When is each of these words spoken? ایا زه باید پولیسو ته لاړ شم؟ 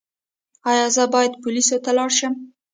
ایا 0.69 0.85
زه 0.95 1.03
باید 1.13 1.33
پولیسو 1.43 1.77
ته 1.83 1.91
لاړ 1.97 2.09
شم؟ 2.17 2.33